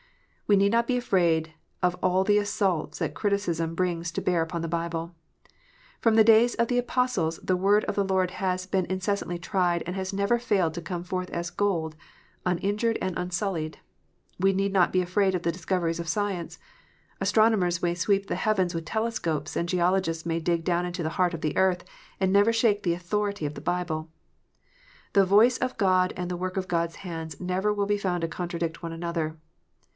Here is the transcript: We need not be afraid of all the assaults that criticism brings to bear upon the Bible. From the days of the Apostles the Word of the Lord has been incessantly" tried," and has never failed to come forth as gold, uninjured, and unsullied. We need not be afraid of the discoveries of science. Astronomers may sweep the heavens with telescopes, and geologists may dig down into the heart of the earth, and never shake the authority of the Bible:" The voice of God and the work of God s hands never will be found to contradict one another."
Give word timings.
We 0.47 0.57
need 0.57 0.71
not 0.73 0.87
be 0.87 0.97
afraid 0.97 1.53
of 1.81 1.95
all 2.03 2.23
the 2.23 2.39
assaults 2.39 2.99
that 2.99 3.13
criticism 3.13 3.73
brings 3.75 4.11
to 4.11 4.21
bear 4.21 4.41
upon 4.41 4.61
the 4.61 4.67
Bible. 4.67 5.15
From 6.01 6.15
the 6.15 6.23
days 6.25 6.55
of 6.55 6.67
the 6.67 6.79
Apostles 6.79 7.39
the 7.41 7.55
Word 7.55 7.85
of 7.85 7.95
the 7.95 8.03
Lord 8.03 8.31
has 8.31 8.65
been 8.65 8.85
incessantly" 8.87 9.37
tried," 9.49 9.81
and 9.85 9.95
has 9.95 10.11
never 10.11 10.39
failed 10.39 10.73
to 10.73 10.81
come 10.81 11.03
forth 11.05 11.29
as 11.29 11.51
gold, 11.51 11.95
uninjured, 12.45 12.97
and 12.99 13.17
unsullied. 13.17 13.77
We 14.39 14.51
need 14.51 14.73
not 14.73 14.91
be 14.91 15.01
afraid 15.01 15.35
of 15.35 15.43
the 15.43 15.51
discoveries 15.53 15.99
of 16.01 16.09
science. 16.09 16.57
Astronomers 17.21 17.81
may 17.81 17.93
sweep 17.93 18.25
the 18.25 18.35
heavens 18.35 18.73
with 18.73 18.83
telescopes, 18.83 19.55
and 19.55 19.69
geologists 19.69 20.25
may 20.25 20.39
dig 20.39 20.63
down 20.65 20.85
into 20.85 21.03
the 21.03 21.09
heart 21.09 21.33
of 21.35 21.41
the 21.41 21.55
earth, 21.55 21.85
and 22.19 22.33
never 22.33 22.51
shake 22.51 22.83
the 22.83 22.95
authority 22.95 23.45
of 23.45 23.53
the 23.53 23.61
Bible:" 23.61 24.09
The 25.13 25.25
voice 25.25 25.59
of 25.59 25.77
God 25.77 26.11
and 26.17 26.29
the 26.29 26.35
work 26.37 26.57
of 26.57 26.67
God 26.67 26.89
s 26.89 26.95
hands 26.97 27.39
never 27.39 27.71
will 27.71 27.85
be 27.85 27.99
found 27.99 28.21
to 28.21 28.27
contradict 28.27 28.83
one 28.83 28.91
another." 28.91 29.37